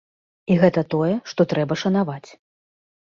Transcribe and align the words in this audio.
І 0.53 0.57
гэта 0.63 0.83
тое, 0.95 1.11
што 1.33 1.47
трэба 1.53 1.73
шанаваць. 1.85 2.29